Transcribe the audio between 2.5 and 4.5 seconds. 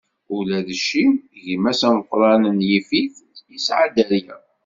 n Yifit, isɛa dderya.